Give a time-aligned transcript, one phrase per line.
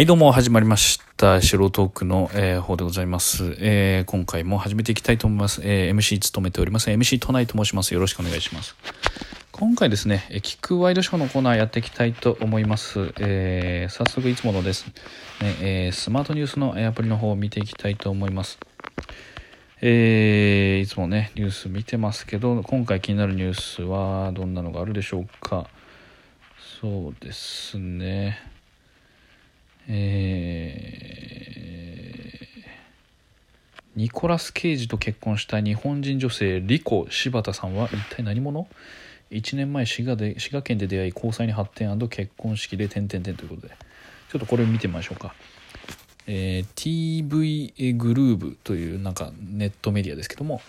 [0.00, 1.42] はい、どうも、始まりました。
[1.42, 5.60] 素人トークの、えー方でございます、えー今回も始めていきたいと思います。
[5.62, 6.88] えー MC 務めております。
[6.88, 7.92] MC 都内と申します。
[7.92, 8.76] よろしくお願いします。
[9.52, 13.12] 今回ですね、えー聞くワイドショーのコーナーやっていきたいと思います。
[13.20, 14.94] えー早速いつものです、ね
[15.60, 18.58] えースマートニュースのアプリの方を見ていきたいと思います。
[19.82, 25.66] えーいつもね、ニュース見てますけど、今回気になるニュースはどんなのがあるでしょうか。
[26.80, 28.49] そうですね。
[29.88, 31.10] えー
[33.96, 38.66] ニコラス・ケイジと結婚した日本人女性リコ柴田さんは一体何者
[39.30, 43.74] ?1 年前滋賀で滋賀県で出会い交際に発展結婚式で点々点ということで。
[44.30, 45.34] ちょっとこれ見てみましょうか、
[46.28, 50.62] えー TV グルーブというなんかネットメディアですけども、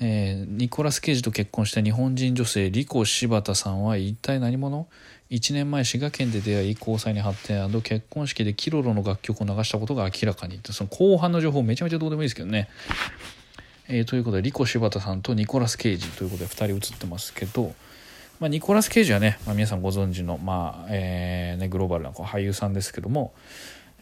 [0.00, 4.86] えーニコラス・ケイジと結婚した日本人女性リコ柴田さんは一体何者
[5.30, 10.60] ？1年前滋賀県で出会い交際に発展結婚式でキロロの楽曲を流したことが明らかに。
[10.70, 12.68] その後半の情報めちゃめちゃどうでもいいですけどね、
[13.88, 17.74] えーということでリコ柴田さんとニコラス・ケイジということで2人写ってますけど、
[18.40, 23.32] まあ、ニコラス・ケイジはね、まあ、皆さんご存知の、まあえーね、グローバルな俳優さんですけども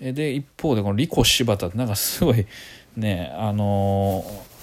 [0.00, 2.46] で一方でこのリコ柴田ってなんかすごい
[2.96, 4.59] ねあのー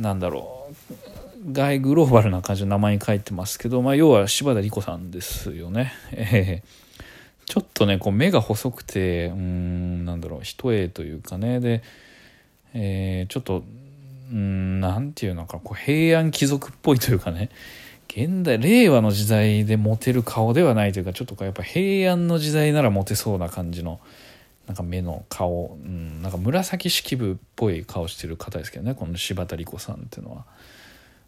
[0.00, 1.52] なんだろう。
[1.52, 5.92] 外グローバルな感じの名前に書いてますけど、まあ、要は柴田理子さんですよね。
[6.12, 6.86] えー
[7.46, 10.40] ちょっとねこう目が細くてうんなんだろう。
[10.42, 11.60] 一重というかね。
[11.60, 11.82] で、
[12.74, 13.62] えーちょっと
[14.32, 15.60] うんなんていうのか。
[15.62, 17.50] こう平安貴族っぽいというかね。
[18.08, 24.00] 現代令和の時代でモテる顔ではないというかちょっとやっぱ平安の時代ならモテそうな感じの
[24.66, 30.44] なんか目の顔、うん、なんか紫式部っぽい顔してる方ですけどねこの柴田理子さんっていうのは。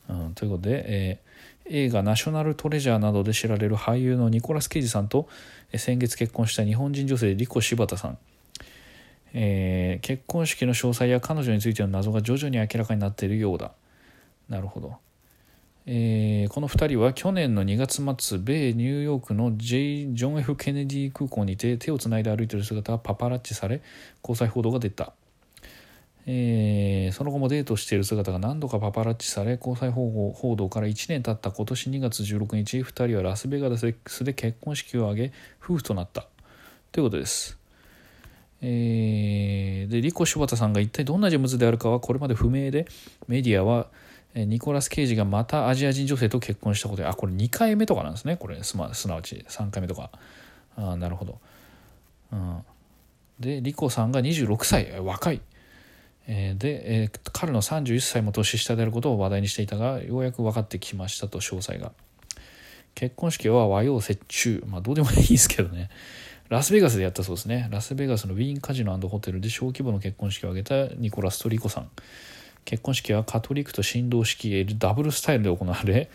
[0.08, 1.28] うん、ということで、えー
[1.70, 5.28] 映画「ナショナルトレジャー」などで知られる俳優のニコラス・ケイジさんと、
[5.70, 8.18] えー先月結婚した日本人女性リコ・柴田さん、
[9.34, 13.72] えー結婚式の詳細や彼女についての謎が徐々に明らかになっているようだ。
[14.48, 14.96] なるほど、
[15.90, 23.80] えーこの2人は去年の2月末米ニューヨークの J ジョン・ F・ ケネディ空港にて手をつないで歩いている姿がパパラッチされ
[24.22, 25.14] 交際報道が出た
[26.26, 35.32] えーその後もデートしている姿が何度かパパラッチされ交際報道から1年経った今年2月16日2人はラスベガスで結婚式を挙げ
[35.64, 36.26] 夫婦となった
[36.92, 37.56] ということです。
[38.60, 42.86] えーでリコ・柴田さんが一体どんな人物であるかはこれまで不明で
[43.26, 43.86] メディアは
[44.34, 48.36] ニコラス・ケイジがまたアジア人女性と結婚したことであこれ2回目とかなんですね。
[48.36, 50.10] これす,、ま、すなわち3回目とか。
[50.76, 51.40] あなるほど、
[52.32, 52.62] うん、
[53.40, 55.00] でリコさんが26歳。
[55.00, 55.40] 若い。
[56.26, 61.92] えーで、えー彼の31歳も年下であることを話題にしていたがようやく分かってきましたと詳細が。
[62.94, 64.62] 結婚式は和洋折衷。
[64.66, 65.88] まあどうでもいいですけどね。
[66.48, 67.68] ラスベガスでやったそうですね。
[67.70, 71.90] ラスベガスのウィーンカジノホテルで小規模の結婚式を挙げたニコラス・トリコさん。
[72.68, 76.10] 結婚式はカトリックと新道式ダブルスタイルで行われ、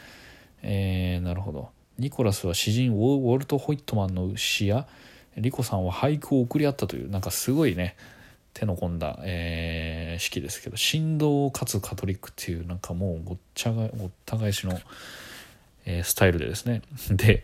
[0.62, 1.70] えーなるほど。
[1.98, 4.86] ニコラスは詩人ウォルト・ホイットマンの詩や
[5.36, 7.96] リコさんは俳句を送り合ったというなんかすごいね
[8.54, 14.80] 手の込んだ、えー式ですけど神道かつカトリックっていうなんかもうごっちゃがごった返しの、
[15.88, 16.84] えースタイルでですね。
[17.10, 17.42] で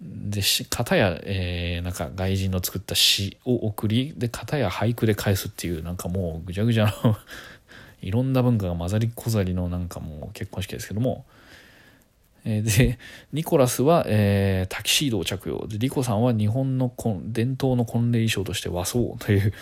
[0.00, 7.18] でし片や、えーなんか外人の作った詩を送りで片や俳句で返すっていうなんかもうぐちゃぐちゃの
[8.02, 11.24] いろんな文化が混ざりこざりのなんかもう結婚式ですけども、
[12.44, 12.98] えーで
[13.32, 15.66] ニコラスは、えータキシードを着用。
[15.66, 16.92] でリコさんは日本の
[17.24, 19.52] 伝統の婚礼衣装として和装という、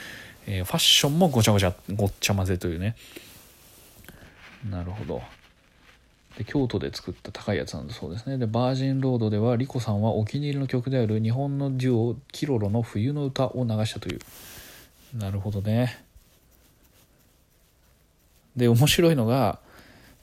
[0.46, 2.96] えーファッションもごちゃごちゃごっちゃ混ぜというね。
[4.70, 5.22] なるほど。
[6.36, 8.38] で京都で作った高いやつなんだそうですね。
[8.38, 14.20] でバージンロードではリコさんはお気に入りの曲である日本のデュオキロロの冬の歌を流したという。
[15.16, 16.04] なるほどね。
[18.58, 19.58] で面白いのが、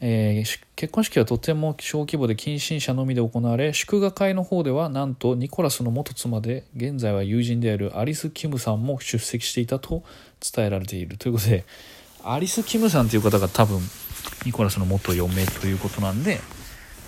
[0.02, 10.04] えー結婚式はとても小規模で近親者のみで行われ祝賀会の方ではなんとニコラスの元妻で現在は友人であるアリス・キムさんも出席していたと
[10.42, 11.18] 伝えられている。
[11.18, 11.64] ということで
[12.26, 13.80] アリス・キムさんという方が多分
[14.46, 16.42] ニコラスの元嫁ということなんで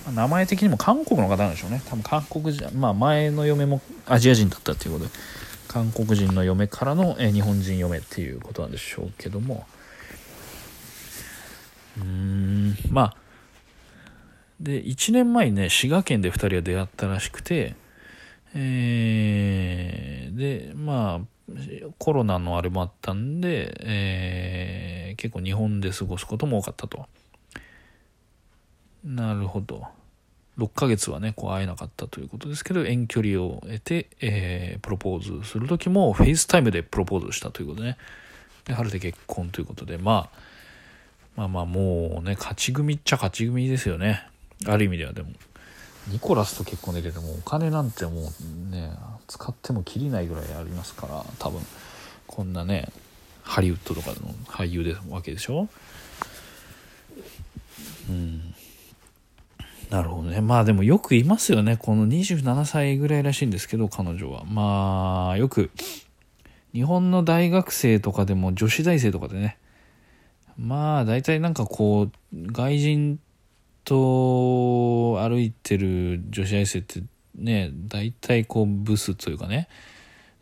[0.06, 1.82] ま名前的にも韓国の方なんでしょうね。
[1.90, 5.12] 多分韓国人まあ前の嫁もアジア人だったということで
[5.68, 9.68] 韓国人の嫁からの、え日本人嫁っていうことなんでしょうけども。
[12.00, 12.76] うん。
[12.90, 13.16] まあ
[14.60, 17.76] で1年前ね滋賀県で2人は出会ったらしくて
[18.56, 21.28] えーでまあ
[21.98, 27.06] コロナのあれもあったんで、えー結構日本で過ごすことも多かったと。
[29.04, 29.84] なるほど。
[30.58, 37.98] 6ヶ月はねこう会えなかったということですけど遠距離を経て、えー、プロポーズする時も FaceTime でプロポーズしたということでね。
[38.66, 40.40] で春で結婚ということで、まあ、
[41.38, 44.28] まあまあもうね勝ち組っちゃ勝ち組ですよね。
[44.66, 45.30] ある意味ではでも。
[46.10, 48.32] ニコラスと結婚できてもお金なんても
[48.70, 48.92] うね
[49.28, 51.62] 使ってもきりないぐらいありますから多分。
[52.26, 52.90] こんなね
[53.44, 54.16] ハリウッドとかの
[54.48, 55.70] 俳優でわけでしょ？
[58.10, 58.54] うん。
[59.90, 60.42] なるほどね。
[60.42, 61.78] まあでもよくいますよね。
[61.78, 64.44] この27歳ぐらいらしいんですけど彼女は。
[64.46, 65.72] まあよく。
[66.74, 69.58] 日本の大学生とかでも女子大生とかでね
[70.58, 73.20] まあ大体なんかこう外人
[73.86, 77.04] と歩いてる女子大生って
[77.36, 79.68] ね大体こうブスというかね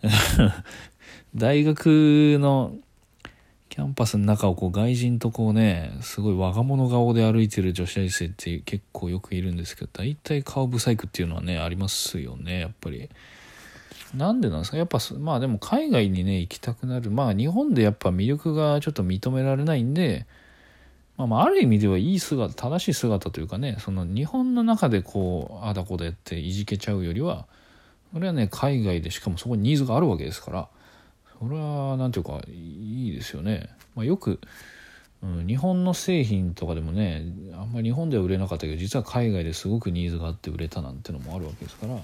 [1.36, 2.76] 大学の
[3.70, 13.10] キャンパスの中をこう外人とこうねすごい我が物顔で歩いてる女子大生って結構よくいるんですけど大体顔ブサイクっていうのはねありますよねやっぱり。
[14.14, 14.78] なんでなんですか？
[14.78, 17.12] やっぱまあでも海外にね行きたくなる。
[17.12, 20.26] まあ日本でやっぱ魅力がちょっと認められないんで
[21.18, 27.46] まあ、まあある意味ではいい姿正しい姿というかねその日本の中でこうあだこでっていじけちゃうよりは
[28.14, 30.68] それはね海外でしかもそこにニーズがあるわけですから
[31.40, 34.40] それは何ていうかいいですよね、まあ、よく、
[35.48, 41.98] 日本の製品とかでもねあんまり日本では売れなかったけど実は海外ですごくニーズがあって売れたなんてのもあるわけですから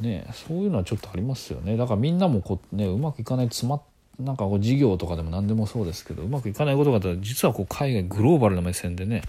[0.00, 1.76] ねそういうのはちょっとありますよね。
[1.76, 3.80] だからみんなもこうねうまくいかない詰ま
[4.18, 9.22] なんかこう事業とかでも何でもそうですけどうまくいかないことがあったら実はこう海外グローバルな目線でね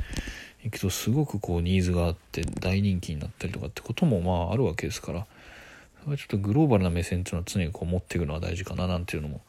[0.63, 5.25] 行くとすごくこうニーズがあって大人気になったりとかってこともまああるわけですから
[6.03, 9.41] それはちょっとグローバルな目線っていうのは常にこう持っていくのは大事かななんていうのも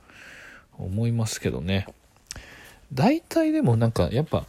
[0.78, 1.86] 思いますけどね。
[2.92, 4.46] 大体でもなんかやっぱ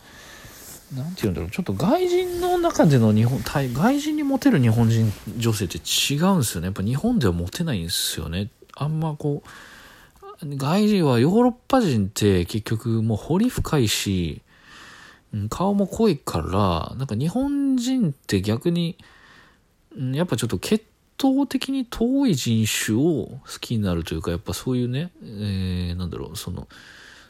[0.95, 1.51] 何て言うんだろう。
[1.51, 6.67] ちょっと外人の中での日本外人にモテる日本人女性って違うんですよね。
[6.67, 8.49] やっぱ日本ではモテないんですよね。
[8.75, 14.41] あんまこう外人はヨーロッパ人って結局もう彫り深いし
[15.49, 18.97] 顔も濃いからなんか日本人って逆に
[20.13, 20.85] やっぱちょっと血
[21.21, 26.67] 統的に遠い人種を好きになるというかやっぱそういうね、えー、なんだろうその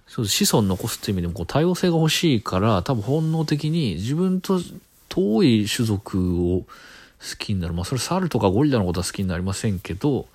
[0.08, 4.60] そう子孫残すっていう意味でもこう多様性が欲しいから多分本能的に自分と
[5.10, 6.66] 遠い種族を好
[7.38, 7.74] きになる。
[7.74, 10.28] まあそれ猿とかゴリラのことは好きになりませんけど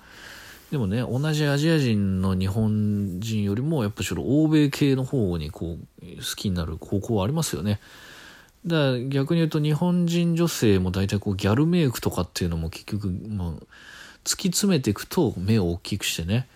[0.71, 6.77] でもね同じアジア人の日本人よりもやっぱちょっと欧米系の方にこう好きになる。
[6.77, 7.79] 方向はありますよね。
[8.65, 13.47] だから逆に言うと日本人女性も大体こうギャルメイクとかっていうのも結局、まあ、
[14.23, 16.47] 突き詰めていくと目を大きくしてね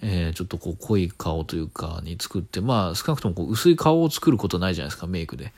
[0.00, 5.52] えー、ちょっとこう濃い顔というかに作ってまあ少なくともこう薄い顔を作ることないじゃないですかメイクで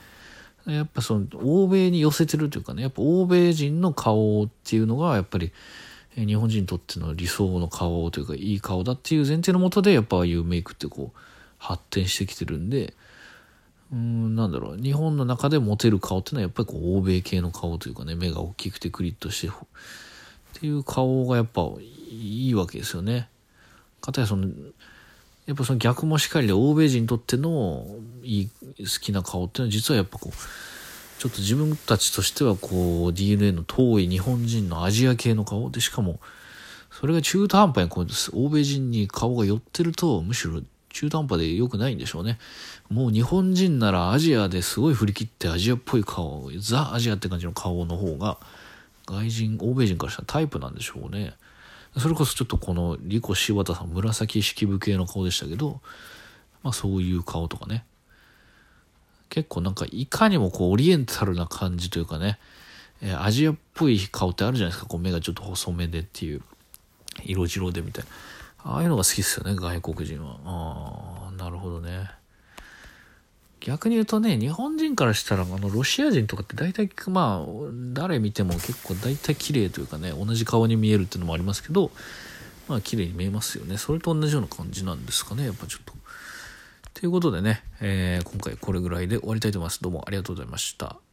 [0.66, 5.52] やっぱその欧米に寄せてるというかねやっぱ欧米人の顔っていうのがやっぱり
[6.16, 11.19] 日本人にとっての理想の顔というかいい顔だっていう前提のもとでやっぱああいうメイクってこう
[11.58, 12.94] 発展してきてるんで
[13.92, 19.50] うんなんだろう日本の中でモテる顔っていうのはやっぱりこう欧米系の顔というかね目が大きくてクリッとしてっ
[20.54, 21.62] ていう顔がやっぱ
[22.10, 23.28] いいわけですよね。
[24.00, 24.49] かたやその
[25.47, 27.87] やっぱその逆もしかりで欧米人にとっての
[28.23, 28.49] いい
[28.79, 30.37] 好きな顔っていうのは実はやっぱこう
[31.19, 36.20] ちょっと自分たちとしてはこう DNA の遠い日本人のアジア系の顔でしかも
[36.91, 40.61] それが中途半端にこう欧米人に顔が寄ってるとむしろ
[40.92, 42.38] 中途半端で良くないんでしょうね。
[42.88, 48.38] もう日本人ならアジアですごい振り切ってアジアっぽい顔、ザ・アジアって感じの顔の方が
[49.07, 51.35] 外人、欧米人からしたらタイプなんでしょうね。
[51.99, 55.80] それこそちょっとこのリコ柴田さん紫式部系の顔でしたけど、
[56.62, 57.85] まあそういう顔とかね。
[59.28, 62.38] 結構なんかいかにもこうオリエンタルな感じというかね、
[63.00, 64.88] えー、アジアっぽい顔ってあるじゃないですか。
[64.88, 66.42] こう目がちょっと細めでっていう、
[67.25, 68.11] 色白でみたいな。
[68.73, 70.37] ああいうのが好きですよね、外国人は。
[70.44, 72.11] ああ、なるほどね。
[73.61, 77.52] 逆に言うとね、日本人からしたら、あの、ロシア人とかって大体、まあ、
[77.93, 81.90] 誰見ても結構大体綺麗というかね、同じ顔に見えるっていうのもありますけど、
[82.69, 83.76] まあ、綺麗に見えますよね。
[83.76, 85.93] それと同じような感じなんですかね、やっぱちょっと。
[86.95, 89.83] ということでね、えー、今回これぐらいで終わりたいと思います。
[89.83, 91.10] どうもありがとうございました。